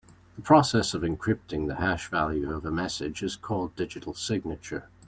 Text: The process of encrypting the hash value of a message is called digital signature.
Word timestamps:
The 0.35 0.41
process 0.41 0.95
of 0.95 1.03
encrypting 1.03 1.67
the 1.67 1.75
hash 1.75 2.07
value 2.09 2.51
of 2.51 2.65
a 2.65 2.71
message 2.71 3.21
is 3.21 3.35
called 3.35 3.75
digital 3.75 4.15
signature. 4.15 4.89